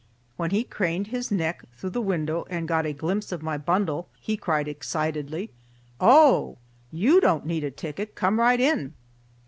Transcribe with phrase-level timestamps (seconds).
[0.35, 4.07] When he craned his neck through the window and got a glimpse of my bundle,
[4.19, 5.51] he cried excitedly,
[5.99, 6.57] "Oh!
[6.91, 8.95] you don't need a ticket,—come right in."